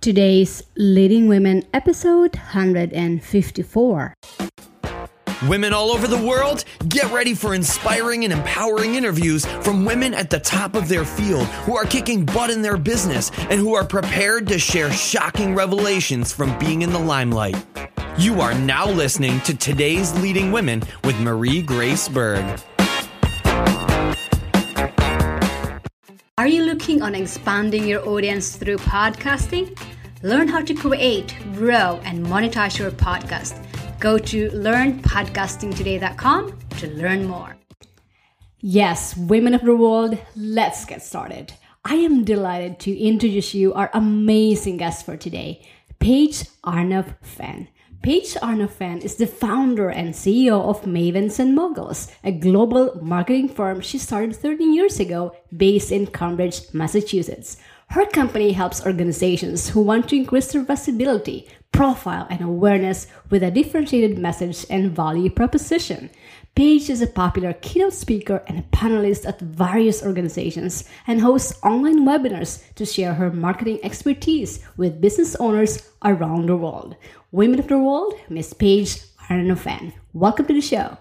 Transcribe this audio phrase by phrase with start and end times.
[0.00, 4.14] Today's Leading Women episode 154.
[5.46, 10.30] Women all over the world, get ready for inspiring and empowering interviews from women at
[10.30, 13.84] the top of their field who are kicking butt in their business and who are
[13.84, 17.62] prepared to share shocking revelations from being in the limelight.
[18.16, 22.58] You are now listening to today's Leading Women with Marie Grace Berg.
[26.40, 29.76] Are you looking on expanding your audience through podcasting?
[30.22, 33.64] Learn how to create, grow, and monetize your podcast
[34.00, 37.56] Go to learnpodcastingtoday.com to learn more.
[38.60, 41.52] Yes, women of the world, let's get started.
[41.84, 45.68] I am delighted to introduce you our amazing guest for today,
[45.98, 47.68] Paige Arnof Fenn.
[48.02, 53.50] Paige Arnof Fenn is the founder and CEO of Mavens and Moguls, a global marketing
[53.50, 57.58] firm she started 13 years ago based in Cambridge, Massachusetts.
[57.90, 63.50] Her company helps organizations who want to increase their visibility, profile, and awareness with a
[63.50, 66.08] differentiated message and value proposition.
[66.54, 72.06] Paige is a popular keynote speaker and a panelist at various organizations and hosts online
[72.06, 76.94] webinars to share her marketing expertise with business owners around the world.
[77.32, 79.94] Women of the World, Miss Paige Arnof Fenn.
[80.12, 80.96] Welcome to the show.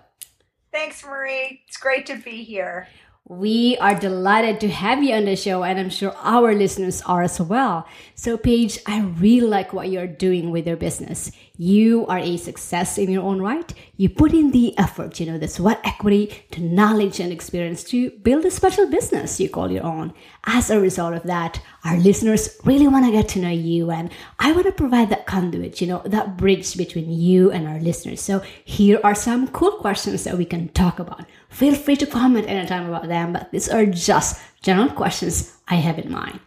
[0.72, 1.62] Thanks, Marie.
[1.68, 2.88] It's great to be here.
[3.30, 7.22] We are delighted to have you on the show, and I'm sure our listeners are
[7.22, 7.88] as well.
[8.16, 11.32] So, Paige, I really like what you're doing with your business.
[11.62, 13.74] You are a success in your own right.
[13.98, 18.12] You put in the effort, you know, the sweat equity to knowledge and experience to
[18.12, 20.14] build a special business you call your own.
[20.46, 24.10] As a result of that, our listeners really want to get to know you, and
[24.40, 28.22] I want to provide that conduit, you know, that bridge between you and our listeners.
[28.22, 31.26] So, here are some cool questions that we can talk about.
[31.50, 36.00] Feel free to comment anytime about them, but these are just general questions I have
[36.00, 36.40] in mind.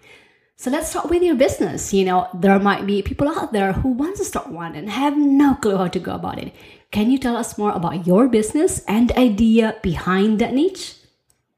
[0.57, 1.93] So let's start with your business.
[1.93, 5.17] You know, there might be people out there who want to start one and have
[5.17, 6.55] no clue how to go about it.
[6.91, 10.97] Can you tell us more about your business and idea behind that niche?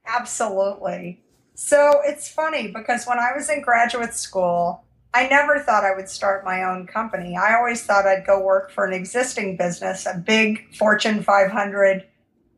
[0.06, 1.22] Absolutely.
[1.54, 6.08] So it's funny because when I was in graduate school, I never thought I would
[6.08, 7.36] start my own company.
[7.36, 12.04] I always thought I'd go work for an existing business, a big Fortune 500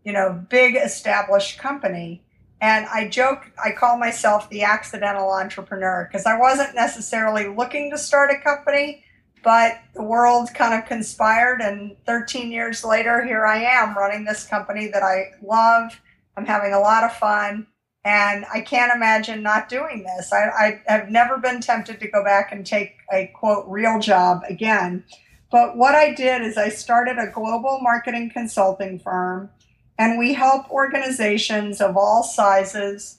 [0.06, 2.22] you know, big established company.
[2.60, 7.98] And I joke, I call myself the accidental entrepreneur because I wasn't necessarily looking to
[7.98, 9.04] start a company,
[9.42, 11.60] but the world kind of conspired.
[11.60, 16.00] And 13 years later, here I am running this company that I love.
[16.36, 17.66] I'm having a lot of fun.
[18.04, 20.32] And I can't imagine not doing this.
[20.32, 24.42] I, I have never been tempted to go back and take a quote real job
[24.48, 25.04] again.
[25.50, 29.50] But what I did is I started a global marketing consulting firm
[29.98, 33.18] and we help organizations of all sizes,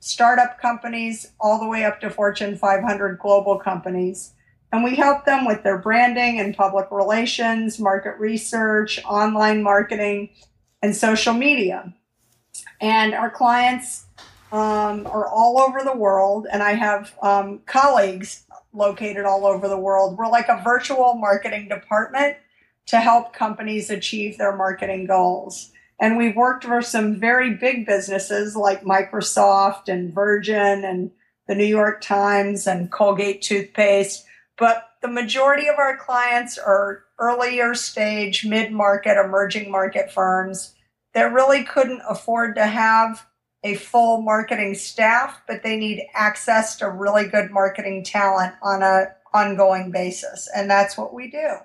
[0.00, 4.32] startup companies, all the way up to Fortune 500 global companies.
[4.72, 10.30] And we help them with their branding and public relations, market research, online marketing,
[10.82, 11.92] and social media.
[12.80, 14.04] And our clients
[14.52, 19.78] um, are all over the world, and I have um, colleagues located all over the
[19.78, 20.16] world.
[20.16, 22.36] We're like a virtual marketing department
[22.86, 25.69] to help companies achieve their marketing goals.
[26.00, 31.10] And we've worked for some very big businesses like Microsoft and Virgin and
[31.46, 34.24] the New York Times and Colgate toothpaste.
[34.56, 40.74] But the majority of our clients are earlier stage, mid market, emerging market firms
[41.12, 43.26] that really couldn't afford to have
[43.62, 49.14] a full marketing staff, but they need access to really good marketing talent on a
[49.34, 50.48] ongoing basis.
[50.54, 51.56] And that's what we do.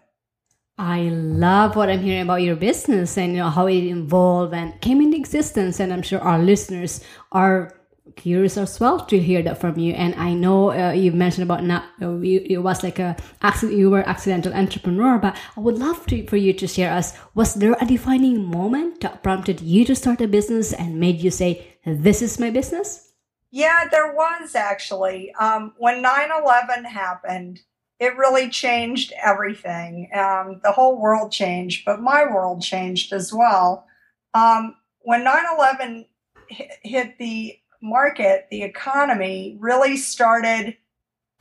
[0.78, 4.80] I love what I'm hearing about your business and you know how it evolved and
[4.82, 5.80] came into existence.
[5.80, 7.74] And I'm sure our listeners are
[8.16, 9.94] curious as well to hear that from you.
[9.94, 13.78] And I know uh, you mentioned about not uh, it was like a accident.
[13.78, 17.18] You were accidental entrepreneur, but I would love to, for you to share us.
[17.34, 21.32] Was there a defining moment that prompted you to start a business and made you
[21.32, 23.14] say, "This is my business"?
[23.52, 25.34] Yeah, there was actually.
[25.40, 27.62] Um, when 9/11 happened
[28.00, 30.10] it really changed everything.
[30.14, 33.86] Um, the whole world changed, but my world changed as well.
[34.34, 36.06] Um, when 9 11
[36.50, 40.76] hit the market, the economy really started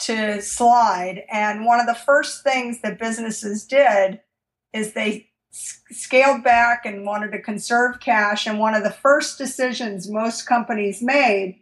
[0.00, 1.24] to slide.
[1.30, 4.20] And one of the first things that businesses did
[4.72, 8.46] is they scaled back and wanted to conserve cash.
[8.46, 11.60] And one of the first decisions most companies made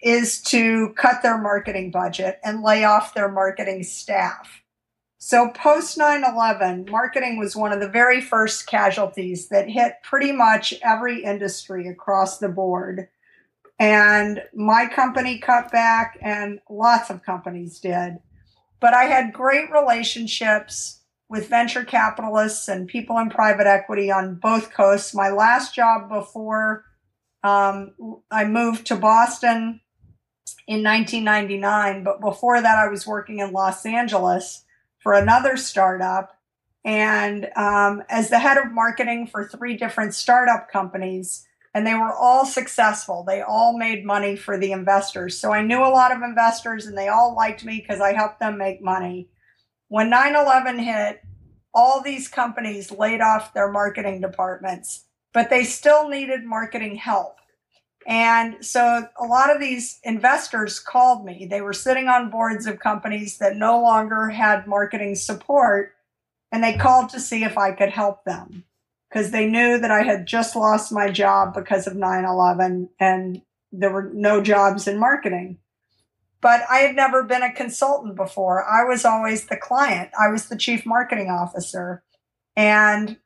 [0.00, 4.62] is to cut their marketing budget and lay off their marketing staff.
[5.20, 10.30] So, post 9 11, marketing was one of the very first casualties that hit pretty
[10.30, 13.08] much every industry across the board.
[13.80, 18.18] And my company cut back, and lots of companies did.
[18.80, 24.72] But I had great relationships with venture capitalists and people in private equity on both
[24.72, 25.14] coasts.
[25.14, 26.84] My last job before
[27.42, 27.94] um,
[28.30, 29.80] I moved to Boston
[30.66, 34.64] in 1999, but before that, I was working in Los Angeles
[34.98, 36.36] for another startup.
[36.84, 42.12] And um, as the head of marketing for three different startup companies, and they were
[42.12, 43.24] all successful.
[43.24, 45.38] They all made money for the investors.
[45.38, 48.40] So I knew a lot of investors and they all liked me because I helped
[48.40, 49.28] them make money.
[49.88, 51.22] When 9 11 hit,
[51.72, 57.37] all these companies laid off their marketing departments, but they still needed marketing help.
[58.08, 61.44] And so a lot of these investors called me.
[61.44, 65.92] They were sitting on boards of companies that no longer had marketing support,
[66.50, 68.64] and they called to see if I could help them
[69.10, 73.42] because they knew that I had just lost my job because of 9 11 and
[73.72, 75.58] there were no jobs in marketing.
[76.40, 78.64] But I had never been a consultant before.
[78.64, 82.02] I was always the client, I was the chief marketing officer.
[82.56, 83.18] And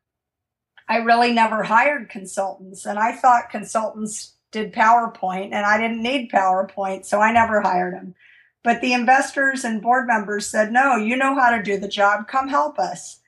[0.89, 2.85] I really never hired consultants.
[2.85, 7.95] And I thought consultants did PowerPoint and I didn't need PowerPoint, so I never hired
[7.95, 8.15] him.
[8.63, 12.29] But the investors and board members said, no, you know how to do the job.
[12.29, 13.19] Come help us.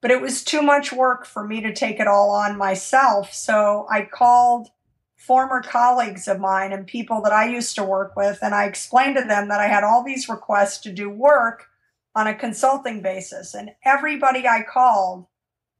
[0.00, 3.32] But it was too much work for me to take it all on myself.
[3.32, 4.68] So I called
[5.14, 9.16] former colleagues of mine and people that I used to work with, and I explained
[9.16, 11.66] to them that I had all these requests to do work
[12.14, 13.54] on a consulting basis.
[13.54, 15.26] And everybody I called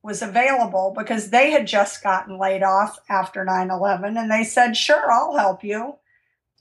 [0.03, 4.77] was available because they had just gotten laid off after 9 11 and they said,
[4.77, 5.97] Sure, I'll help you.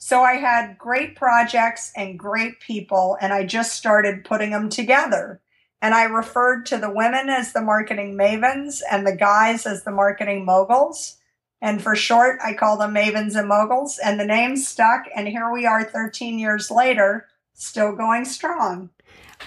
[0.01, 5.41] So I had great projects and great people, and I just started putting them together.
[5.81, 9.91] And I referred to the women as the marketing mavens and the guys as the
[9.91, 11.18] marketing moguls.
[11.62, 13.97] And for short, I call them mavens and moguls.
[13.97, 15.06] And the name stuck.
[15.15, 17.27] And here we are 13 years later,
[17.59, 18.89] still going strong.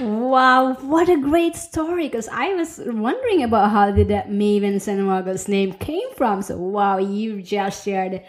[0.00, 2.08] Wow, what a great story!
[2.08, 6.40] Because I was wondering about how did that Mavens and name came from.
[6.42, 8.22] So wow, you just shared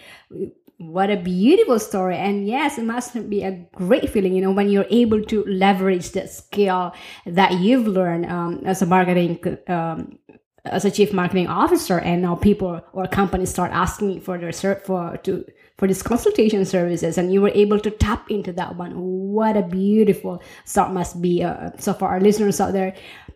[0.78, 4.70] what a beautiful story and yes it must be a great feeling you know when
[4.70, 6.94] you're able to leverage the skill
[7.26, 10.18] that you've learned um, as a marketing um,
[10.66, 15.18] as a chief marketing officer and now people or companies start asking for their for
[15.18, 15.46] to
[15.78, 18.94] for these consultation services and you were able to tap into that one.
[19.34, 22.96] What a beautiful start must be uh, so for our listeners out there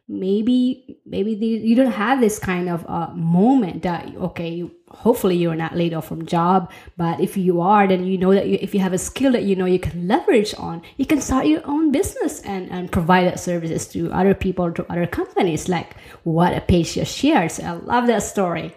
[0.10, 5.36] maybe maybe the, you don't have this kind of uh, moment that okay you, hopefully
[5.36, 8.58] you're not laid off from job but if you are then you know that you,
[8.62, 11.46] if you have a skill that you know you can leverage on you can start
[11.46, 15.68] your own business and, and provide that services to other people to other companies.
[15.68, 17.52] Like what a Paige just shared.
[17.60, 18.76] I love that story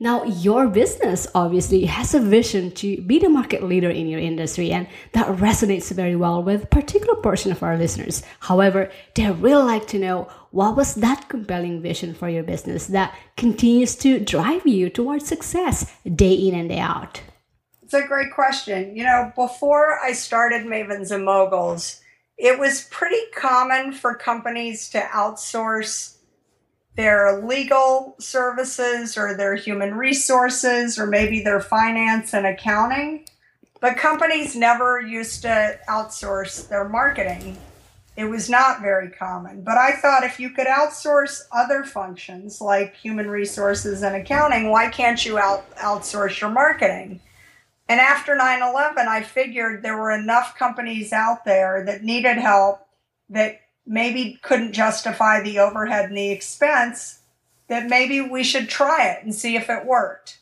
[0.00, 4.70] now, your business obviously has a vision to be the market leader in your industry,
[4.70, 8.22] and that resonates very well with a particular portion of our listeners.
[8.38, 13.12] However, they really like to know what was that compelling vision for your business that
[13.36, 17.20] continues to drive you towards success day in and day out?
[17.82, 18.94] It's a great question.
[18.94, 22.00] You know, before I started Mavens and Moguls,
[22.36, 26.17] it was pretty common for companies to outsource
[26.98, 33.24] their legal services or their human resources or maybe their finance and accounting.
[33.80, 37.56] But companies never used to outsource their marketing.
[38.16, 39.62] It was not very common.
[39.62, 44.88] But I thought if you could outsource other functions like human resources and accounting, why
[44.88, 47.20] can't you out, outsource your marketing?
[47.88, 52.88] And after 9 11, I figured there were enough companies out there that needed help
[53.30, 57.20] that maybe couldn't justify the overhead and the expense,
[57.68, 60.38] that maybe we should try it and see if it worked.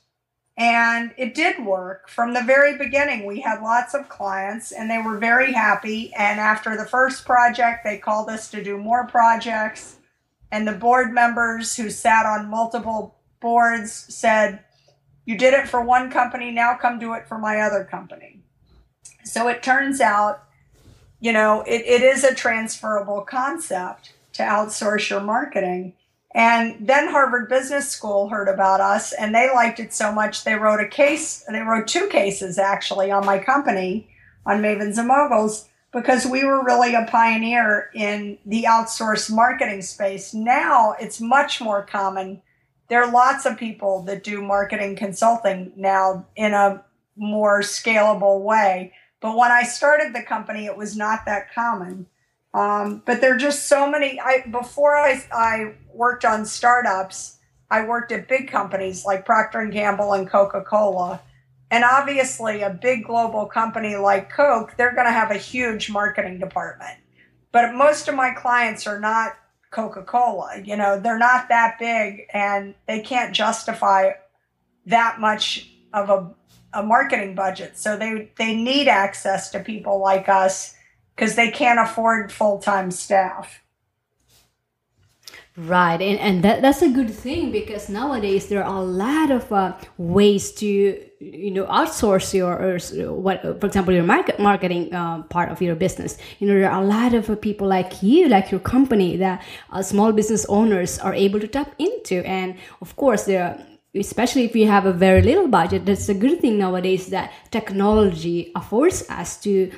[0.59, 2.09] And it did work.
[2.09, 6.13] From the very beginning, we had lots of clients and they were very happy.
[6.15, 9.99] And after the first project, they called us to do more projects.
[10.51, 14.61] And the board members who sat on multiple boards said,
[15.27, 18.41] You did it for one company, now come do it for my other company.
[19.25, 20.46] So it turns out
[21.21, 25.95] you know, it, it is a transferable concept to outsource your marketing.
[26.35, 30.55] And then Harvard Business School heard about us and they liked it so much they
[30.55, 34.09] wrote a case, they wrote two cases actually on my company,
[34.45, 40.35] on Mavens and Moguls, because we were really a pioneer in the outsourced marketing space.
[40.35, 42.43] Now it's much more common.
[42.91, 46.85] There are lots of people that do marketing consulting now in a
[47.17, 48.93] more scalable way.
[49.21, 52.07] But when I started the company, it was not that common.
[52.55, 54.19] Um, but there are just so many.
[54.21, 57.39] I before I, I worked on startups,
[57.71, 61.21] I worked at big companies like Procter and Gamble and Coca Cola,
[61.71, 66.39] and obviously a big global company like Coke, they're going to have a huge marketing
[66.39, 66.99] department.
[67.53, 69.37] but most of my clients are not
[69.71, 70.61] Coca Cola.
[70.63, 74.13] You know, they're not that big and they can't justify
[74.87, 76.31] that much of a,
[76.73, 77.79] a marketing budget.
[77.79, 80.75] So they, they need access to people like us
[81.15, 83.63] because they can't afford full time staff.
[85.59, 89.51] Right, and, and that, that's a good thing because nowadays there are a lot of
[89.51, 90.67] uh, ways to
[91.19, 92.79] you know outsource your or
[93.15, 96.19] what for example your market marketing uh, part of your business.
[96.41, 99.81] You know there are a lot of people like you, like your company, that uh,
[99.81, 103.59] small business owners are able to tap into, and of course there.
[103.97, 108.53] Especially if you have a very little budget that's a good thing nowadays that technology
[108.55, 109.71] affords us to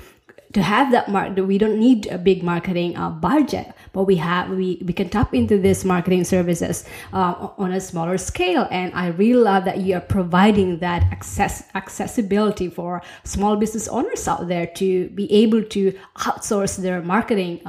[0.52, 4.50] to have that mark we don't need a big marketing uh, budget but we have
[4.50, 8.66] we, we can tap into this marketing services uh, on a smaller scale.
[8.70, 14.26] And i really love that you are providing that access accessibility for small business owners
[14.28, 17.60] out there to be able to outsource their marketing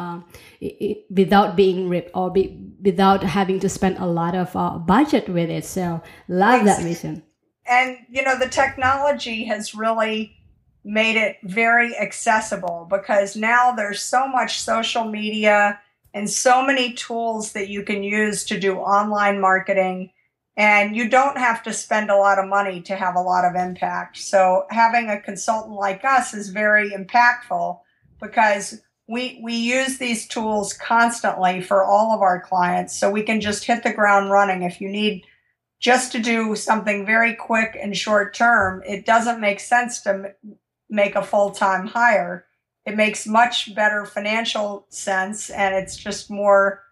[0.61, 5.27] it, without being ripped or be, without having to spend a lot of uh, budget
[5.29, 5.65] with it.
[5.65, 7.23] So love that vision
[7.69, 10.38] and you know the technology has really
[10.83, 15.79] made it very accessible because now there's so much social media
[16.13, 20.11] and so many tools that you can use to do online marketing.
[20.57, 23.55] And you don't have to spend a lot of money to have a lot of
[23.55, 24.17] impact.
[24.17, 27.79] So having a consultant like us is very impactful
[28.19, 32.97] because we we use these tools constantly for all of our clients.
[32.97, 34.63] So we can just hit the ground running.
[34.63, 35.23] If you need
[35.79, 40.33] just to do something very quick and short term it doesn't make sense to
[40.89, 42.45] make a full time hire.
[42.85, 46.83] It makes much better financial sense and it's just more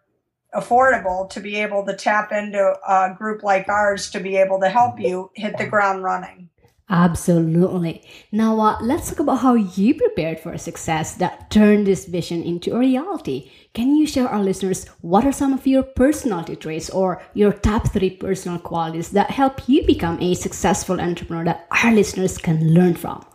[0.53, 4.69] affordable to be able to tap into a group like ours to be able to
[4.69, 6.49] help you hit the ground running.
[6.89, 8.01] Absolutely.
[8.31, 12.73] Now, uh, let's talk about how you prepared for success that turned this vision into
[12.73, 13.51] a reality.
[13.73, 17.91] Can you share our listeners what are some of your personality traits or your top
[17.91, 22.95] three personal qualities that help you become a successful entrepreneur that our listeners can learn
[22.95, 23.25] from?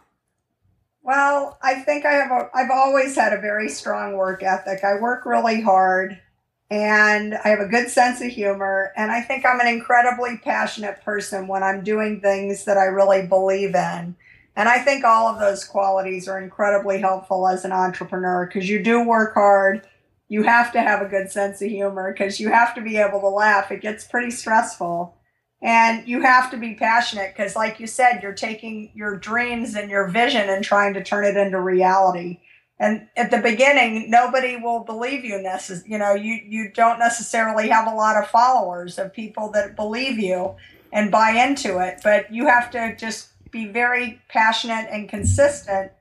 [1.03, 4.85] Well, I think I have a, I've always had a very strong work ethic.
[4.85, 6.21] I work really hard
[6.71, 11.03] and I have a good sense of humor and I think I'm an incredibly passionate
[11.05, 14.17] person when I'm doing things that I really believe in.
[14.55, 18.83] And I think all of those qualities are incredibly helpful as an entrepreneur because you
[18.83, 19.87] do work hard.
[20.29, 23.21] You have to have a good sense of humor because you have to be able
[23.21, 23.73] to laugh.
[23.73, 25.17] It gets pretty stressful.
[25.63, 29.89] And you have to be passionate because, like you said, you're taking your dreams and
[29.89, 32.41] your vision and trying to turn it into reality.
[32.81, 35.35] And at the beginning, nobody will believe you.
[35.35, 39.77] Necess- you know, you you don't necessarily have a lot of followers of people that
[39.77, 40.57] believe you
[40.93, 42.01] and buy into it.
[42.03, 45.93] But you have to just be very passionate and consistent,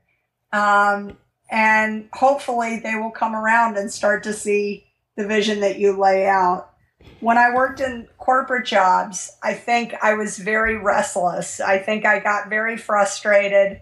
[0.52, 1.18] um,
[1.52, 6.26] and hopefully, they will come around and start to see the vision that you lay
[6.26, 6.71] out
[7.20, 11.60] when I worked in corporate jobs, I think I was very restless.
[11.60, 13.80] I think I got very frustrated,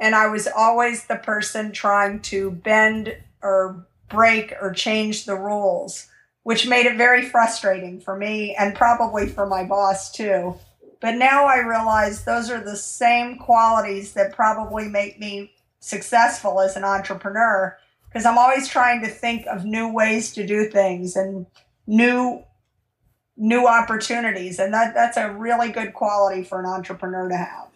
[0.00, 6.08] and I was always the person trying to bend or break or change the rules,
[6.44, 10.54] which made it very frustrating for me and probably for my boss too.
[11.00, 16.76] But now I realize those are the same qualities that probably make me successful as
[16.76, 17.76] an entrepreneur
[18.08, 21.46] because I'm always trying to think of new ways to do things and
[21.86, 22.42] new
[23.38, 27.68] new opportunities and that that's a really good quality for an entrepreneur to have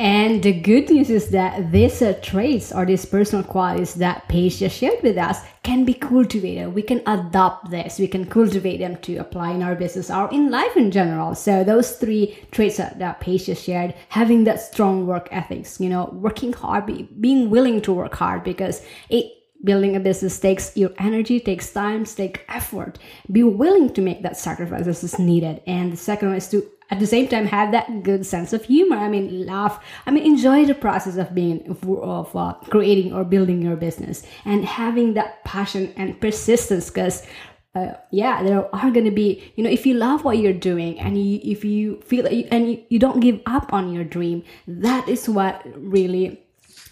[0.00, 4.60] and the good news is that these uh, traits or these personal qualities that Paige
[4.60, 6.74] just shared with us can be cultivated.
[6.74, 7.98] We can adopt this.
[7.98, 11.34] We can cultivate them to apply in our business or in life in general.
[11.34, 15.90] So those three traits that, that Paige just shared, having that strong work ethics, you
[15.90, 19.30] know, working hard, be, being willing to work hard because it
[19.64, 22.98] building a business takes your energy takes time takes effort.
[23.30, 25.60] Be willing to make that sacrifices as is needed.
[25.66, 28.64] And the second one is to at the same time have that good sense of
[28.64, 28.96] humor.
[28.96, 29.82] I mean laugh.
[30.06, 34.64] I mean enjoy the process of being of uh, creating or building your business and
[34.64, 37.26] having that passion and persistence because
[37.74, 40.98] uh, yeah there are going to be you know if you love what you're doing
[40.98, 45.08] and you, if you feel and you, you don't give up on your dream that
[45.08, 46.42] is what really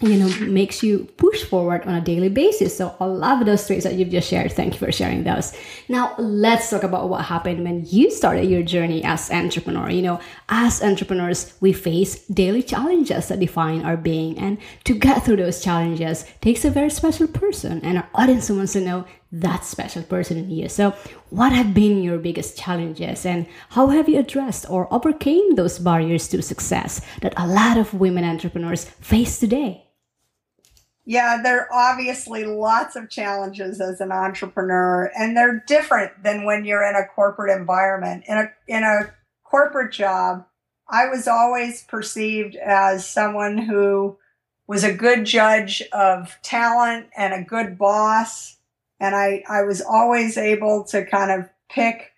[0.01, 2.77] you know makes you push forward on a daily basis.
[2.77, 4.53] So i love those traits that you've just shared.
[4.53, 5.53] Thank you for sharing those.
[5.89, 9.91] Now let's talk about what happened when you started your journey as entrepreneur.
[9.91, 14.39] You know as entrepreneurs we face daily challenges that define our being.
[14.39, 18.75] And to get through those challenges takes a very special person and our audience wants
[18.75, 20.69] to know that special person in you.
[20.69, 20.95] So
[21.31, 26.29] what have been your biggest challenges and how have you addressed or overcame those barriers
[26.29, 29.88] to success that a lot of women entrepreneurs face today
[31.09, 36.67] Yeah, there are obviously lots of challenges as an entrepreneur, and they're different than when
[36.67, 38.25] you're in a corporate environment.
[38.29, 40.45] In a in a corporate job,
[40.87, 44.19] I was always perceived as someone who
[44.67, 48.59] was a good judge of talent and a good boss.
[49.01, 52.13] And I, I was always able to kind of pick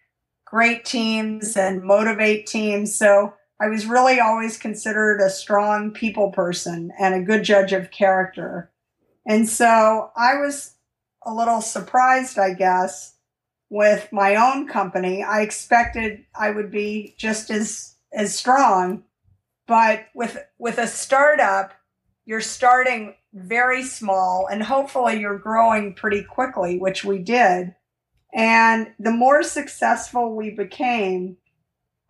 [0.44, 2.92] great teams and motivate teams.
[2.92, 7.92] So I was really always considered a strong people person and a good judge of
[7.92, 8.69] character.
[9.26, 10.74] And so I was
[11.24, 13.14] a little surprised, I guess,
[13.68, 15.22] with my own company.
[15.22, 19.04] I expected I would be just as as strong,
[19.66, 21.74] but with with a startup,
[22.24, 27.74] you're starting very small and hopefully you're growing pretty quickly, which we did.
[28.32, 31.36] And the more successful we became,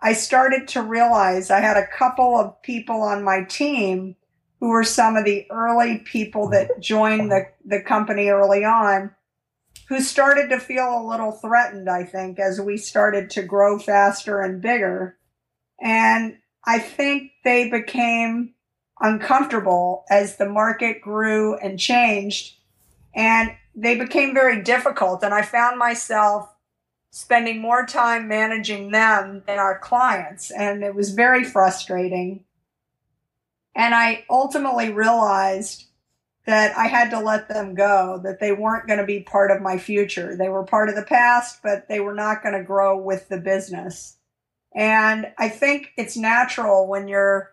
[0.00, 4.16] I started to realize I had a couple of people on my team
[4.60, 9.10] who were some of the early people that joined the, the company early on,
[9.88, 14.40] who started to feel a little threatened, I think, as we started to grow faster
[14.40, 15.16] and bigger.
[15.80, 18.54] And I think they became
[19.00, 22.54] uncomfortable as the market grew and changed.
[23.14, 25.22] And they became very difficult.
[25.24, 26.54] And I found myself
[27.10, 30.50] spending more time managing them than our clients.
[30.50, 32.44] And it was very frustrating.
[33.74, 35.84] And I ultimately realized
[36.46, 39.62] that I had to let them go, that they weren't going to be part of
[39.62, 40.36] my future.
[40.36, 43.38] They were part of the past, but they were not going to grow with the
[43.38, 44.16] business.
[44.74, 47.52] And I think it's natural when you're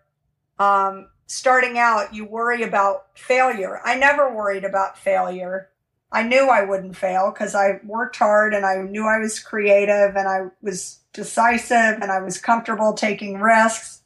[0.60, 3.82] um, starting out, you worry about failure.
[3.84, 5.70] I never worried about failure.
[6.12, 10.16] I knew I wouldn't fail because I worked hard and I knew I was creative
[10.16, 14.02] and I was decisive and I was comfortable taking risks.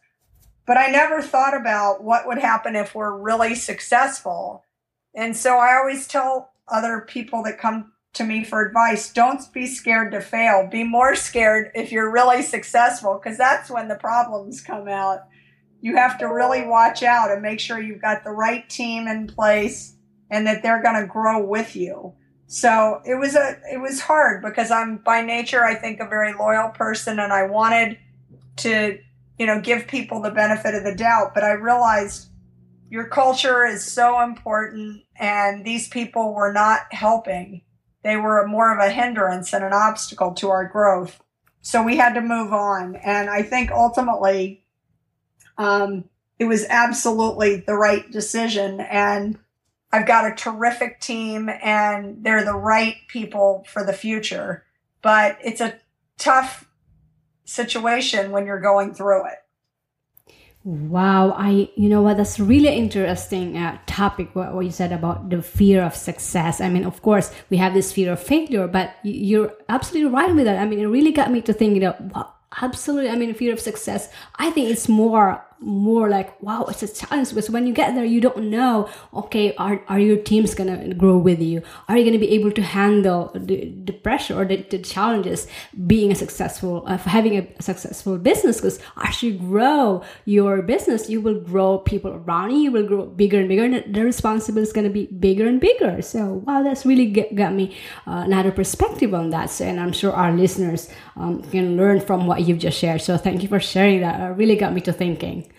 [0.72, 4.64] But I never thought about what would happen if we're really successful.
[5.14, 9.68] And so I always tell other people that come to me for advice don't be
[9.68, 10.70] scared to fail.
[10.72, 15.24] Be more scared if you're really successful, because that's when the problems come out.
[15.82, 19.28] You have to really watch out and make sure you've got the right team in
[19.28, 19.98] place
[20.30, 22.14] and that they're going to grow with you.
[22.48, 26.34] So it was a it was hard because I'm by nature I think a very
[26.34, 27.98] loyal person and I wanted
[28.60, 29.00] to
[29.42, 31.34] you know, give people the benefit of the doubt.
[31.34, 32.30] But I realized
[32.92, 37.64] your culture is so important, and these people were not helping.
[38.04, 41.24] They were more of a hindrance and an obstacle to our growth.
[41.62, 42.96] So we had to move on.
[42.98, 44.64] And I think ultimately,
[45.58, 46.04] um,
[46.38, 48.80] it was absolutely the right decision.
[48.80, 49.40] And
[49.92, 54.66] I've got a terrific team, and they're the right people for the future.
[55.02, 55.80] But it's a
[56.20, 56.68] tough
[57.52, 59.38] situation when you're going through it.
[60.64, 65.32] Wow, I you know what that's really interesting uh, topic what, what you said about
[65.32, 66.62] the fear of success.
[66.62, 70.46] I mean, of course, we have this fear of failure, but you're absolutely right with
[70.46, 70.60] that.
[70.60, 73.10] I mean, it really got me to thinking that wow, absolutely.
[73.10, 74.10] I mean, fear of success.
[74.36, 78.04] I think it's more more like wow it's a challenge because when you get there
[78.04, 81.62] you don't know okay are, are your teams gonna grow with you?
[81.88, 85.48] Are you gonna be able to handle the, the pressure or the, the challenges
[85.88, 88.58] being a successful of uh, having a successful business?
[88.58, 93.06] Because as you grow your business you will grow people around you you will grow
[93.06, 96.02] bigger and bigger and the responsibility is gonna be bigger and bigger.
[96.02, 97.76] So wow that's really get, got me
[98.08, 99.50] uh, another perspective on that.
[99.50, 103.02] So, and i'm sure our listeners um, can learn from what you've just shared.
[103.02, 104.20] So thank you for sharing that.
[104.20, 105.51] It really got me to thinking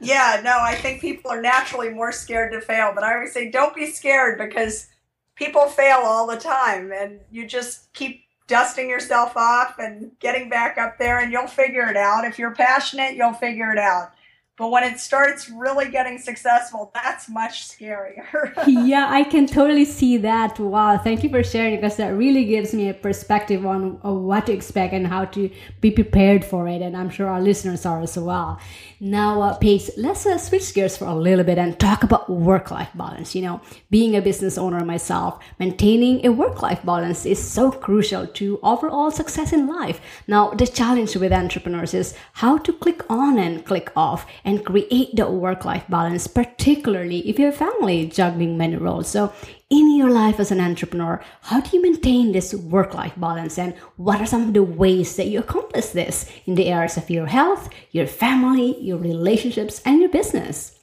[0.00, 3.50] yeah, no, I think people are naturally more scared to fail, but I always say
[3.50, 4.88] don't be scared because
[5.36, 10.76] people fail all the time and you just keep dusting yourself off and getting back
[10.76, 12.24] up there and you'll figure it out.
[12.24, 14.12] If you're passionate, you'll figure it out.
[14.58, 18.52] But when it starts really getting successful, that's much scarier.
[18.66, 20.60] yeah, I can totally see that.
[20.60, 24.46] Wow, thank you for sharing because that really gives me a perspective on, on what
[24.46, 26.82] to expect and how to be prepared for it.
[26.82, 28.60] And I'm sure our listeners are as well.
[29.04, 32.70] Now, uh, Paige, let's uh, switch gears for a little bit and talk about work
[32.70, 33.34] life balance.
[33.34, 33.60] You know,
[33.90, 39.10] being a business owner myself, maintaining a work life balance is so crucial to overall
[39.10, 40.00] success in life.
[40.28, 45.16] Now, the challenge with entrepreneurs is how to click on and click off and create
[45.16, 49.08] the work life balance, particularly if you have family juggling many roles.
[49.08, 49.32] So,
[49.72, 53.58] in your life as an entrepreneur, how do you maintain this work life balance?
[53.58, 57.08] And what are some of the ways that you accomplish this in the areas of
[57.08, 60.78] your health, your family, your relationships, and your business?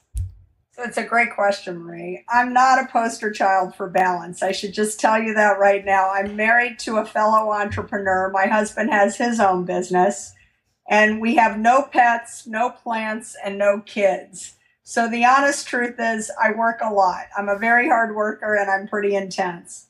[0.72, 2.24] So it's a great question, Marie.
[2.28, 4.42] I'm not a poster child for balance.
[4.42, 6.10] I should just tell you that right now.
[6.10, 8.28] I'm married to a fellow entrepreneur.
[8.32, 10.32] My husband has his own business,
[10.88, 14.56] and we have no pets, no plants, and no kids.
[14.90, 17.26] So the honest truth is, I work a lot.
[17.38, 19.86] I'm a very hard worker and I'm pretty intense.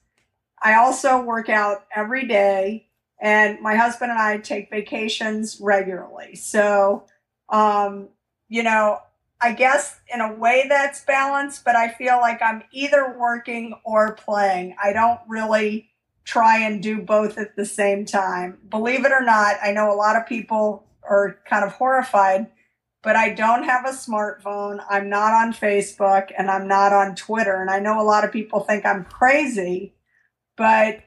[0.60, 2.86] I also work out every day,
[3.18, 6.34] and my husband and I take vacations regularly.
[6.34, 7.06] So,
[7.48, 8.10] um,
[8.50, 8.98] you know,
[9.40, 14.12] I guess in a way that's balanced, but I feel like I'm either working or
[14.12, 14.76] playing.
[14.84, 15.88] I don't really
[16.24, 18.58] try and do both at the same time.
[18.68, 22.48] Believe it or not, I know a lot of people are kind of horrified,
[23.02, 24.84] but I don't have a smartphone.
[24.88, 27.60] I'm not on Facebook and I'm not on Twitter.
[27.60, 29.94] And I know a lot of people think I'm crazy,
[30.56, 31.00] but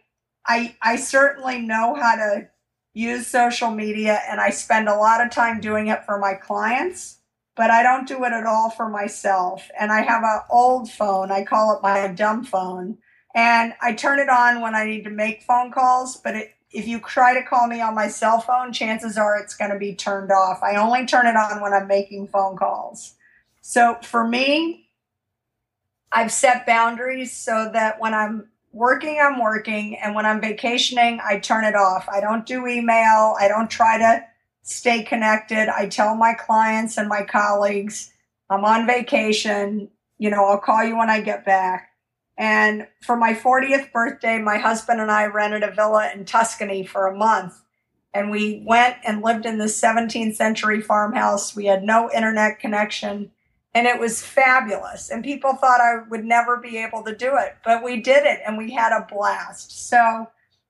[0.45, 2.49] I I certainly know how to
[2.93, 7.19] use social media and I spend a lot of time doing it for my clients
[7.55, 9.69] but I don't do it at all for myself.
[9.79, 11.31] And I have an old phone.
[11.31, 12.97] I call it my dumb phone.
[13.35, 16.17] And I turn it on when I need to make phone calls.
[16.17, 19.55] But it, if you try to call me on my cell phone, chances are it's
[19.55, 20.61] going to be turned off.
[20.63, 23.13] I only turn it on when I'm making phone calls.
[23.61, 24.89] So for me,
[26.11, 29.97] I've set boundaries so that when I'm working, I'm working.
[29.97, 32.09] And when I'm vacationing, I turn it off.
[32.09, 33.35] I don't do email.
[33.39, 34.25] I don't try to
[34.63, 35.69] stay connected.
[35.69, 38.11] I tell my clients and my colleagues,
[38.49, 39.89] I'm on vacation.
[40.17, 41.92] You know, I'll call you when I get back.
[42.37, 47.07] And for my 40th birthday, my husband and I rented a villa in Tuscany for
[47.07, 47.61] a month.
[48.13, 51.55] And we went and lived in this 17th century farmhouse.
[51.55, 53.31] We had no internet connection
[53.75, 55.09] and it was fabulous.
[55.09, 58.41] And people thought I would never be able to do it, but we did it
[58.45, 59.87] and we had a blast.
[59.87, 60.29] So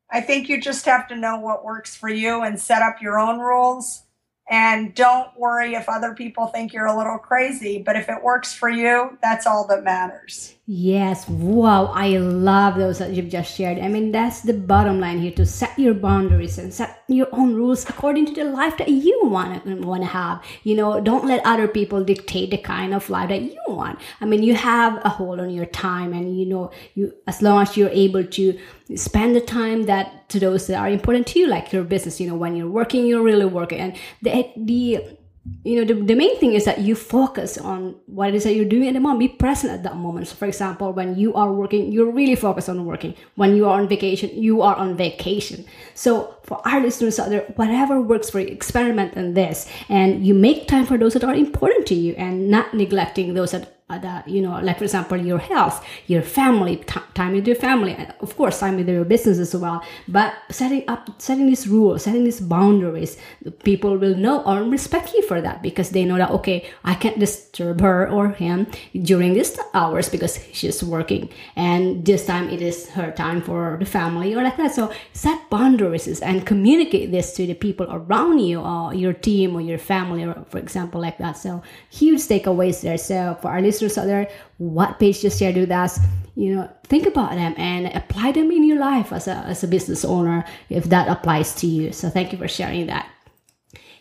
[0.09, 3.19] I think you just have to know what works for you and set up your
[3.19, 4.03] own rules.
[4.49, 8.53] And don't worry if other people think you're a little crazy, but if it works
[8.53, 10.55] for you, that's all that matters.
[10.65, 13.79] Yes, wow, I love those that you've just shared.
[13.79, 17.53] I mean, that's the bottom line here to set your boundaries and set your own
[17.53, 20.41] rules according to the life that you want to want to have.
[20.63, 23.99] You know, don't let other people dictate the kind of life that you want.
[24.21, 27.61] I mean, you have a hold on your time, and you know, you as long
[27.61, 28.57] as you're able to
[28.95, 32.21] spend the time that to those that are important to you, like your business.
[32.21, 35.17] You know, when you're working, you're really working, and the the
[35.63, 38.55] you know the, the main thing is that you focus on what it is that
[38.55, 39.19] you're doing at the moment.
[39.19, 40.27] Be present at that moment.
[40.27, 43.13] So for example when you are working you're really focused on working.
[43.35, 45.65] When you are on vacation you are on vacation.
[45.95, 49.69] So for our listeners out there whatever works for you experiment in this.
[49.89, 53.51] And you make time for those that are important to you and not neglecting those
[53.51, 57.55] that that you know like for example your health your family t- time with your
[57.55, 59.83] family of course time with your business as well.
[60.07, 63.17] But setting up setting these rules setting these boundaries
[63.63, 67.19] people will know or respect you for that because they know that okay i can't
[67.19, 68.67] disturb her or him
[69.01, 73.85] during these hours because she's working and this time it is her time for the
[73.85, 74.73] family or like that.
[74.73, 79.61] So set boundaries and communicate this to the people around you or your team or
[79.61, 81.33] your family or for example like that.
[81.37, 82.97] So huge takeaways there.
[82.97, 85.99] So for our listeners out there, what Paige just shared with us,
[86.35, 89.67] you know, think about them and apply them in your life as a, as a
[89.67, 91.91] business owner if that applies to you.
[91.91, 93.09] So thank you for sharing that.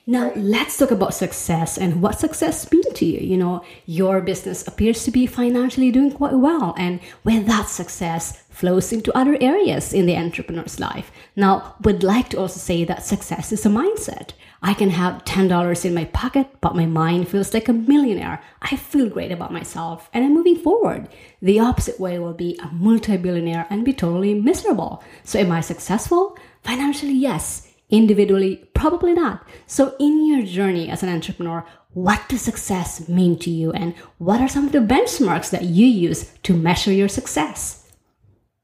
[0.04, 3.20] Now, let's talk about success and what success means to you.
[3.20, 8.42] You know, your business appears to be financially doing quite well, and with that success
[8.50, 11.12] flows into other areas in the entrepreneur's life.
[11.36, 14.30] Now, would like to also say that success is a mindset.
[14.60, 18.42] I can have $10 in my pocket, but my mind feels like a millionaire.
[18.60, 21.08] I feel great about myself and I'm moving forward.
[21.40, 25.02] The opposite way will be a multi billionaire and be totally miserable.
[25.24, 26.36] So, am I successful?
[26.62, 27.71] Financially, yes.
[27.92, 29.46] Individually, probably not.
[29.68, 34.40] So, in your journey as an entrepreneur, what does success mean to you and what
[34.40, 37.92] are some of the benchmarks that you use to measure your success?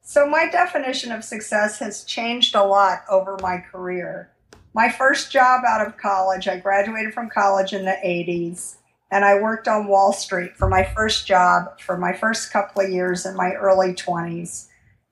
[0.03, 4.33] So, my definition of success has changed a lot over my career
[4.79, 8.77] my first job out of college, I graduated from college in the 80s,
[9.11, 12.91] and I worked on Wall Street for my first job for my first couple of
[12.91, 14.69] years in my early 20s.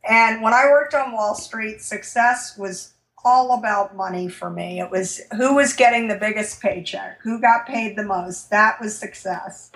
[0.08, 2.92] And when I worked on Wall Street, success was
[3.26, 4.80] all about money for me.
[4.80, 8.50] It was who was getting the biggest paycheck, who got paid the most.
[8.50, 9.72] That was success.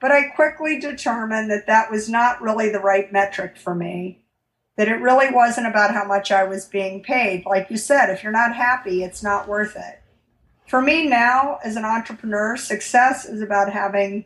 [0.00, 4.24] But I quickly determined that that was not really the right metric for me
[4.76, 7.44] that it really wasn't about how much I was being paid.
[7.46, 10.02] Like you said, if you're not happy, it's not worth it.
[10.66, 14.24] For me now, as an entrepreneur, success is about having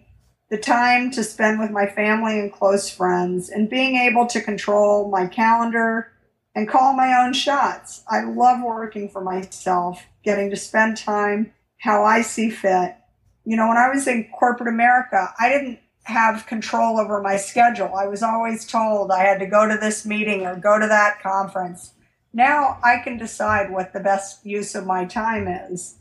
[0.50, 5.10] the time to spend with my family and close friends and being able to control
[5.10, 6.12] my calendar
[6.58, 8.02] and call my own shots.
[8.08, 12.96] I love working for myself, getting to spend time how I see fit.
[13.44, 17.94] You know, when I was in corporate America, I didn't have control over my schedule.
[17.94, 21.22] I was always told I had to go to this meeting or go to that
[21.22, 21.92] conference.
[22.32, 25.94] Now I can decide what the best use of my time is.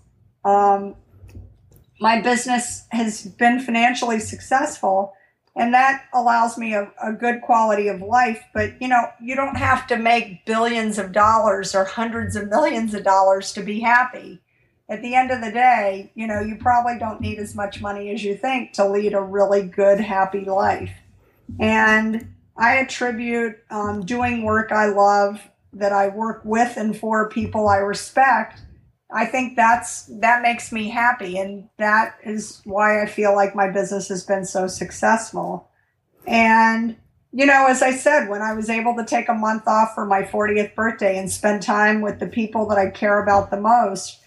[0.44, 0.96] Um,
[2.00, 5.14] my business has been financially successful
[5.58, 9.58] and that allows me a, a, good quality of life but you know you don't
[9.58, 14.40] have to make billions of dollars or hundreds of millions of dollars to be happy.
[14.90, 18.12] At the end of the day you know you probably don't need as much money
[18.12, 20.94] as you think to lead a really good happy life.
[21.60, 25.42] And i attribute um, doing work i love
[25.74, 28.62] that i work with and for people i respect
[29.10, 33.70] I think that's that makes me happy and that is why I feel like my
[33.70, 35.70] business has been so successful.
[36.26, 36.98] And
[37.32, 40.06] you know, as I said, when I was able to take a month off for
[40.06, 44.20] my 40th birthday and spend time with the people that I care about the most,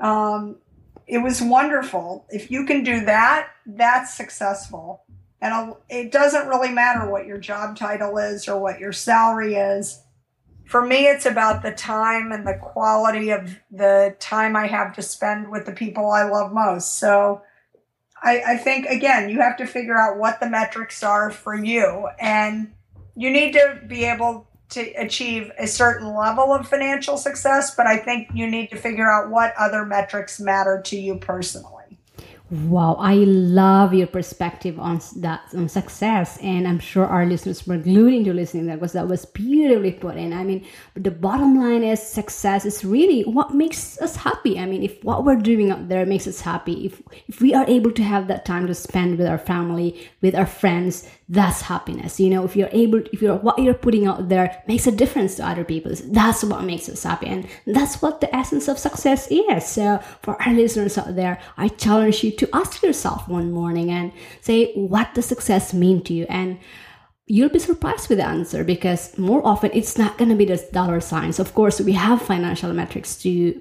[0.00, 0.56] um,
[1.06, 2.26] it was wonderful.
[2.30, 5.04] If you can do that, that's successful.
[5.40, 10.02] And it doesn't really matter what your job title is or what your salary is
[10.70, 15.02] for me, it's about the time and the quality of the time I have to
[15.02, 17.00] spend with the people I love most.
[17.00, 17.42] So
[18.22, 22.08] I, I think, again, you have to figure out what the metrics are for you.
[22.20, 22.72] And
[23.16, 27.96] you need to be able to achieve a certain level of financial success, but I
[27.96, 31.79] think you need to figure out what other metrics matter to you personally.
[32.50, 37.78] Wow, I love your perspective on that on success, and I'm sure our listeners were
[37.78, 40.32] glued into listening that because that was beautifully put in.
[40.32, 44.58] I mean, the bottom line is success is really what makes us happy.
[44.58, 47.66] I mean, if what we're doing out there makes us happy, if if we are
[47.68, 52.18] able to have that time to spend with our family, with our friends, that's happiness.
[52.18, 55.36] You know if you're able if you're what you're putting out there makes a difference
[55.36, 55.92] to other people.
[56.06, 59.64] That's what makes us happy and that's what the essence of success is.
[59.64, 64.10] So for our listeners out there i challenge you to ask yourself one morning and
[64.40, 66.26] say what does success mean to you?
[66.28, 66.58] And
[67.26, 70.58] you'll be surprised with the answer because more often it's not going to be the
[70.72, 71.38] dollar signs.
[71.38, 73.60] Of course, we have financial metrics to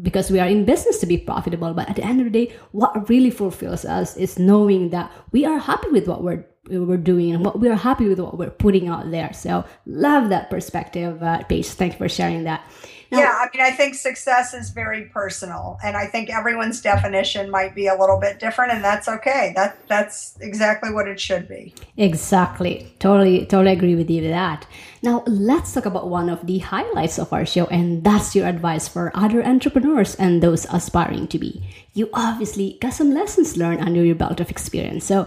[0.00, 2.54] because we are in business to be profitable, but at the end of the day,
[2.70, 7.34] what really fulfills us is knowing that we are happy with what we're we're doing
[7.34, 9.32] and what we're happy with what we're putting out there.
[9.32, 11.68] So love that perspective, uh, Paige.
[11.80, 12.64] you for sharing that.
[13.10, 17.50] Now, yeah, I mean, I think success is very personal, and I think everyone's definition
[17.50, 19.52] might be a little bit different, and that's okay.
[19.54, 21.74] That that's exactly what it should be.
[21.98, 24.66] Exactly, totally, totally agree with you with that.
[25.02, 28.88] Now let's talk about one of the highlights of our show, and that's your advice
[28.88, 31.62] for other entrepreneurs and those aspiring to be.
[31.92, 35.26] You obviously got some lessons learned under your belt of experience, so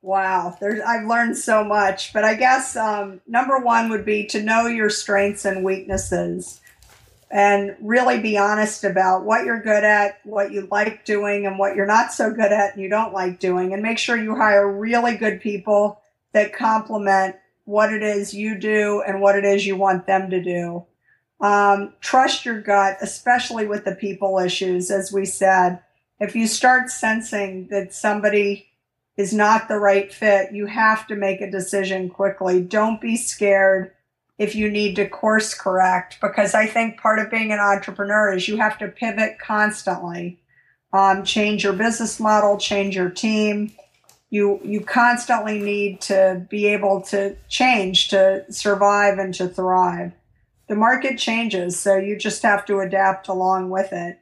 [0.00, 4.42] Wow, there's I've learned so much, but I guess um, number one would be to
[4.42, 6.60] know your strengths and weaknesses,
[7.30, 11.74] and really be honest about what you're good at, what you like doing, and what
[11.74, 14.70] you're not so good at and you don't like doing, and make sure you hire
[14.70, 16.00] really good people
[16.32, 17.34] that complement
[17.64, 20.86] what it is you do and what it is you want them to do.
[21.40, 25.80] Um, trust your gut, especially with the people issues, as we said.
[26.20, 28.67] If you start sensing that somebody
[29.18, 32.62] is not the right fit, you have to make a decision quickly.
[32.62, 33.90] Don't be scared
[34.38, 38.46] if you need to course correct, because I think part of being an entrepreneur is
[38.46, 40.38] you have to pivot constantly,
[40.92, 43.72] um, change your business model, change your team.
[44.30, 50.12] You you constantly need to be able to change to survive and to thrive.
[50.68, 54.20] The market changes, so you just have to adapt along with it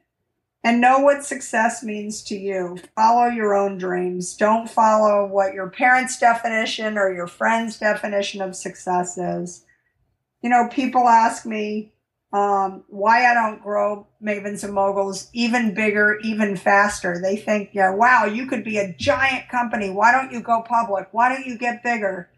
[0.66, 2.76] and know what success means to you.
[2.96, 4.34] Follow your own dreams.
[4.36, 9.64] Don't follow what your parents' definition or your friend's definition of success is.
[10.42, 11.92] You know, people ask me
[12.32, 17.20] um, why I don't grow Mavens and Moguls even bigger, even faster.
[17.22, 19.90] They think, yeah, wow, you could be a giant company.
[19.90, 21.06] Why don't you go public?
[21.12, 22.28] Why don't you get bigger?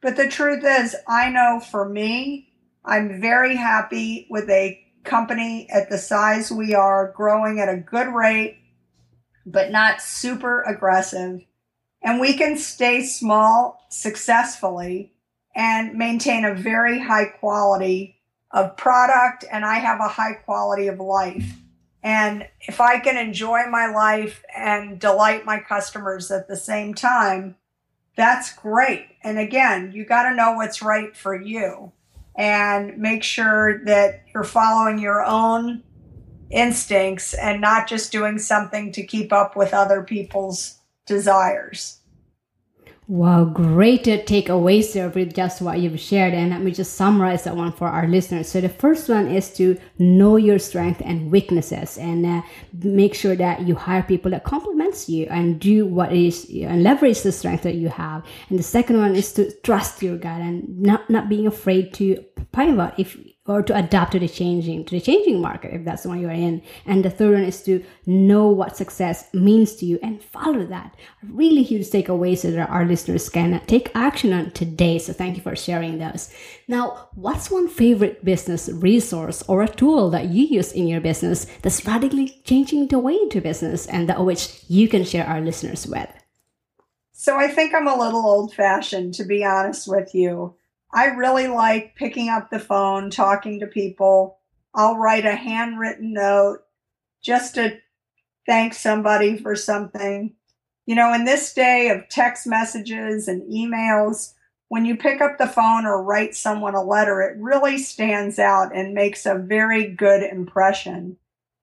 [0.00, 2.48] But the truth is, I know for me,
[2.84, 8.08] I'm very happy with a company at the size we are, growing at a good
[8.08, 8.58] rate,
[9.44, 11.44] but not super aggressive.
[12.02, 15.12] And we can stay small successfully
[15.54, 19.44] and maintain a very high quality of product.
[19.50, 21.58] And I have a high quality of life.
[22.02, 27.56] And if I can enjoy my life and delight my customers at the same time,
[28.16, 29.06] that's great.
[29.22, 31.92] And again, you got to know what's right for you
[32.36, 35.82] and make sure that you're following your own
[36.50, 41.98] instincts and not just doing something to keep up with other people's desires.
[43.12, 46.32] Wow, great takeaways there with just what you've shared.
[46.32, 48.48] And let me just summarize that one for our listeners.
[48.48, 52.40] So the first one is to know your strength and weaknesses and uh,
[52.72, 57.20] make sure that you hire people that complements you and do what is and leverage
[57.20, 58.24] the strength that you have.
[58.48, 62.16] And the second one is to trust your gut and not, not being afraid to
[62.52, 66.08] pivot if or to adapt to the changing to the changing market if that's the
[66.08, 66.62] one you're in.
[66.86, 70.94] And the third one is to know what success means to you and follow that.
[71.28, 74.98] Really huge takeaways so that our listeners can take action on today.
[74.98, 76.32] So thank you for sharing those.
[76.68, 81.46] Now what's one favorite business resource or a tool that you use in your business
[81.62, 85.86] that's radically changing the way do business and that which you can share our listeners
[85.86, 86.08] with?
[87.12, 90.56] So i think i'm a little old fashioned to be honest with you
[90.92, 94.38] I really like picking up the phone, talking to people.
[94.74, 96.58] I'll write a handwritten note
[97.22, 97.78] just to
[98.46, 100.34] thank somebody for something.
[100.86, 104.34] You know, in this day of text messages and emails,
[104.68, 108.74] when you pick up the phone or write someone a letter, it really stands out
[108.74, 111.16] and makes a very good impression.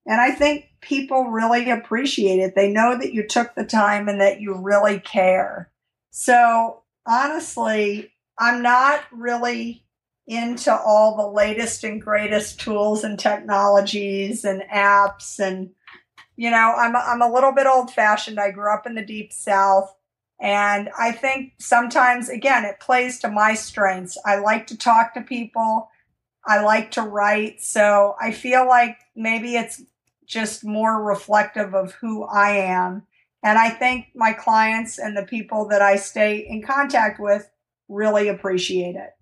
[0.05, 2.55] And I think people really appreciate it.
[2.55, 5.69] They know that you took the time and that you really care.
[6.11, 9.83] So honestly, I'm not really
[10.25, 15.71] into all the latest and greatest tools and technologies and apps and
[16.35, 18.39] you know I'm I'm a little bit old fashioned.
[18.39, 19.93] I grew up in the deep south
[20.39, 24.17] and I think sometimes again it plays to my strengths.
[24.25, 25.89] I like to talk to people.
[26.45, 27.61] I like to write.
[27.61, 29.81] So I feel like maybe it's
[30.27, 33.03] just more reflective of who I am.
[33.43, 37.49] And I think my clients and the people that I stay in contact with
[37.89, 39.15] really appreciate it.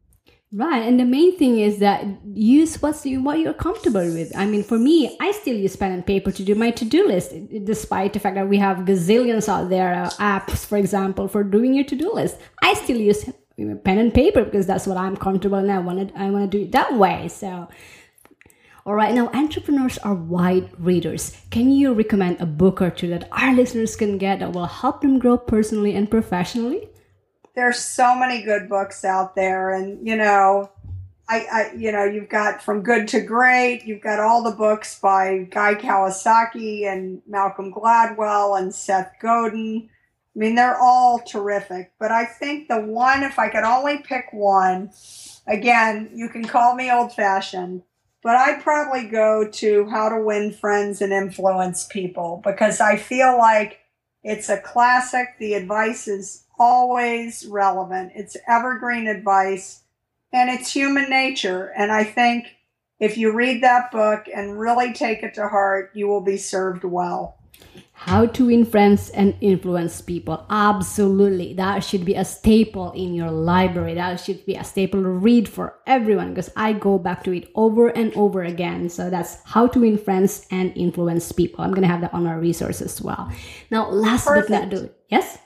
[0.54, 4.32] Right, and the main thing is that use what's you, what you're comfortable with.
[4.34, 7.34] I mean, for me, I still use pen and paper to do my to-do list,
[7.66, 11.74] despite the fact that we have gazillions out there uh, apps, for example, for doing
[11.74, 12.38] your to-do list.
[12.64, 13.26] I still use
[13.58, 16.58] pen and paper because that's what I'm comfortable and I want to I want to
[16.58, 17.28] do it that way.
[17.28, 17.68] So,
[18.86, 21.36] all right, now entrepreneurs are wide readers.
[21.50, 25.02] Can you recommend a book or two that our listeners can get that will help
[25.02, 26.88] them grow personally and professionally?
[27.58, 30.70] There's so many good books out there and you know
[31.28, 35.00] I, I, you know you've got from good to great you've got all the books
[35.00, 39.90] by guy kawasaki and malcolm gladwell and seth godin.
[40.36, 44.28] I mean they're all terrific but i think the one if i could only pick
[44.32, 44.92] one
[45.48, 47.82] again you can call me old fashioned
[48.22, 53.36] but i'd probably go to how to win friends and influence people because i feel
[53.36, 53.80] like
[54.28, 55.36] it's a classic.
[55.40, 58.12] The advice is always relevant.
[58.16, 59.84] It's evergreen advice
[60.34, 61.74] and it's human nature.
[61.78, 62.56] And I think
[63.00, 66.84] if you read that book and really take it to heart, you will be served
[66.84, 67.36] well.
[68.00, 70.46] How to win friends and influence people.
[70.52, 71.56] Absolutely.
[71.56, 73.96] That should be a staple in your library.
[73.96, 77.50] That should be a staple to read for everyone because I go back to it
[77.56, 78.90] over and over again.
[78.90, 81.64] So that's how to win friends and influence people.
[81.64, 83.32] I'm going to have that on our resource as well.
[83.72, 84.50] Now, last Perfect.
[84.50, 85.40] but not least, yes?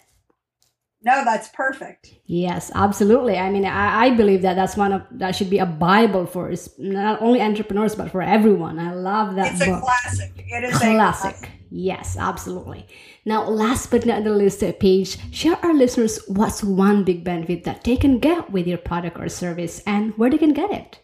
[1.04, 2.14] No, that's perfect.
[2.26, 3.38] Yes, absolutely.
[3.38, 6.54] I mean, I, I, believe that that's one of that should be a bible for
[6.78, 8.78] not only entrepreneurs but for everyone.
[8.78, 9.54] I love that.
[9.54, 9.80] It's book.
[9.80, 10.32] a classic.
[10.38, 11.32] It is classic.
[11.32, 11.52] a classic.
[11.72, 12.86] Yes, absolutely.
[13.26, 17.84] Now, last but not the least, Paige, share our listeners what's one big benefit that
[17.84, 21.00] they can get with your product or service and where they can get it.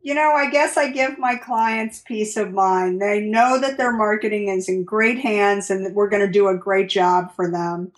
[0.00, 3.00] You know, I guess I give my clients peace of mind.
[3.00, 6.48] They know that their marketing is in great hands and that we're going to do
[6.48, 7.92] a great job for them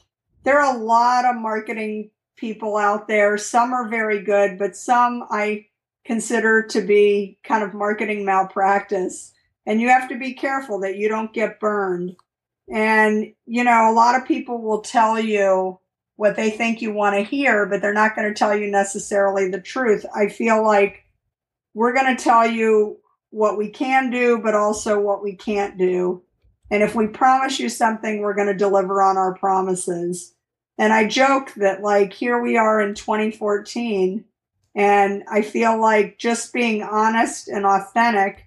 [0.46, 3.36] there are a lot of marketing people out there.
[3.36, 5.66] Some are very good, but some I
[6.04, 9.34] consider to be kind of marketing malpractice.
[9.66, 12.14] And you have to be careful that you don't get burned.
[12.72, 15.80] And, you know, a lot of people will tell you
[16.14, 19.50] what they think you want to hear, but they're not going to tell you necessarily
[19.50, 20.06] the truth.
[20.14, 21.04] I feel like
[21.74, 26.22] we're going to tell you what we can do, but also what we can't do.
[26.70, 30.34] And if we promise you something, we're going to deliver on our promises.
[30.78, 34.24] And I joke that, like, here we are in 2014,
[34.74, 38.46] and I feel like just being honest and authentic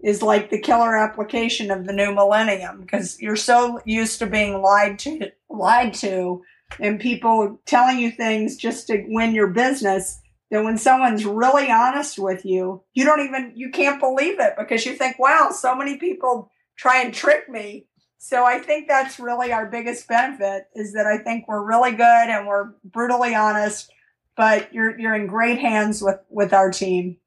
[0.00, 4.62] is like the killer application of the new millennium because you're so used to being
[4.62, 6.42] lied to, lied to,
[6.80, 12.18] and people telling you things just to win your business that when someone's really honest
[12.18, 15.96] with you, you don't even you can't believe it because you think, wow, so many
[15.96, 17.86] people try and trick me
[18.18, 22.00] so I think that's really our biggest benefit is that I think we're really good
[22.28, 23.90] and we're brutally honest,
[24.36, 27.18] but you're you're in great hands with with our team.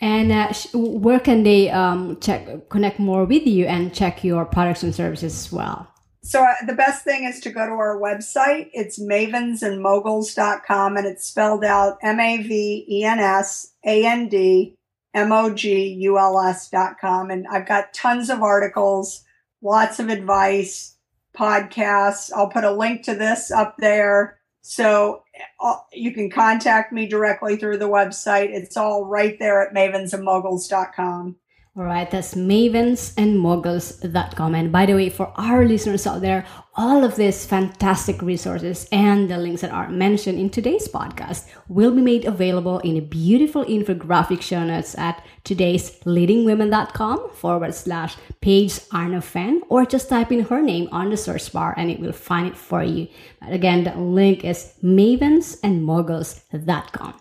[0.00, 4.82] And uh, where can they um, check connect more with you and check your products
[4.82, 5.88] and services as well?
[6.22, 8.70] So uh, the best thing is to go to our website.
[8.72, 14.76] It's mavensandmoguls.com and it's spelled out M A V E N S A N D
[15.12, 17.30] M O G U L S.com.
[17.30, 19.22] And I've got tons of articles,
[19.64, 20.96] lots of advice,
[21.36, 22.30] podcasts.
[22.32, 24.38] I'll put a link to this up there.
[24.60, 25.24] So
[25.60, 28.50] uh, you can contact me directly through the website.
[28.50, 31.36] It's all right there at mavensandmoguls.com.
[31.76, 33.14] Right, that's mavensandmoguls.com.
[33.16, 34.54] And moguls.com.
[34.54, 36.46] And by the way, for our listeners out there,
[36.76, 41.90] all of these fantastic resources and the links that are mentioned in today's podcast will
[41.90, 48.78] be made available in a beautiful infographic show notes at today's leadingwomen.com forward slash Paige
[48.92, 52.12] Arno fan, or just type in her name on the search bar and it will
[52.12, 53.08] find it for you.
[53.40, 57.14] But again, the link is mavensandmoguls.com.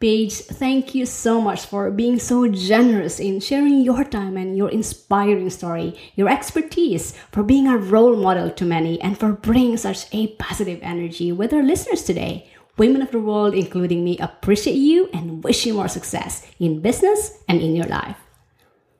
[0.00, 4.68] Paige, thank you so much for being so generous in sharing your time and your
[4.70, 10.06] inspiring story, your expertise, for being a role model to many, and for bringing such
[10.12, 12.48] a positive energy with our listeners today.
[12.76, 17.36] Women of the world, including me, appreciate you and wish you more success in business
[17.48, 18.18] and in your life.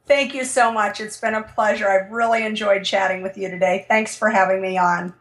[0.07, 1.01] Thank you so much.
[1.01, 1.88] It's been a pleasure.
[1.88, 3.86] I've really enjoyed chatting with you today.
[3.86, 5.14] Thanks for having me on.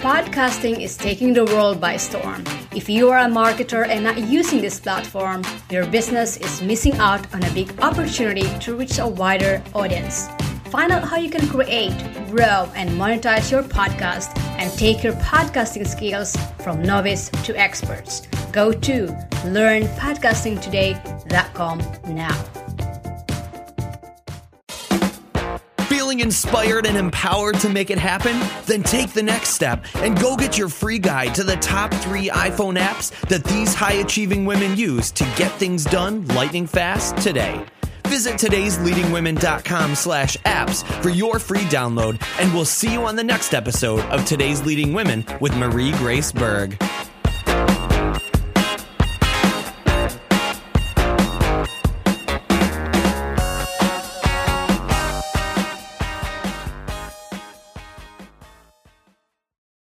[0.00, 2.44] Podcasting is taking the world by storm.
[2.72, 7.34] If you are a marketer and not using this platform, your business is missing out
[7.34, 10.28] on a big opportunity to reach a wider audience.
[10.70, 11.98] Find out how you can create,
[12.30, 18.22] grow, and monetize your podcast and take your podcasting skills from novice to experts.
[18.52, 19.08] Go to
[19.46, 21.82] learnpodcastingtoday.com
[22.14, 22.67] now.
[26.18, 28.40] Feeling inspired and empowered to make it happen?
[28.66, 32.28] Then take the next step and go get your free guide to the top three
[32.28, 37.64] iPhone apps that these high achieving women use to get things done lightning fast today.
[38.06, 43.54] Visit today'sleadingwomen.com slash apps for your free download, and we'll see you on the next
[43.54, 46.82] episode of Today's Leading Women with Marie Grace Berg.